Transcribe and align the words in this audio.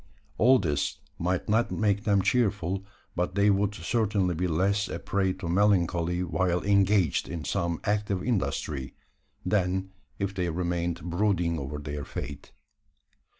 All 0.39 0.57
this 0.57 0.97
might 1.19 1.47
not 1.47 1.69
make 1.69 2.05
them 2.05 2.23
cheerful; 2.23 2.83
but 3.15 3.35
they 3.35 3.51
would 3.51 3.75
certainly 3.75 4.33
be 4.33 4.47
less 4.47 4.87
a 4.89 4.97
prey 4.97 5.31
to 5.33 5.47
melancholy 5.47 6.23
while 6.23 6.63
engaged 6.63 7.29
in 7.29 7.45
some 7.45 7.79
active 7.83 8.23
industry, 8.23 8.95
than 9.45 9.91
if 10.17 10.33
they 10.33 10.49
remained 10.49 11.03
brooding 11.03 11.59
over 11.59 11.77
their 11.77 12.03
fate. 12.03 12.51